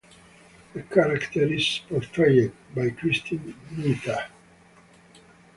The 0.73 0.81
character 0.81 1.41
is 1.43 1.81
portrayed 1.87 2.53
by 2.73 2.89
Kristin 2.89 3.53
Minter. 3.69 4.25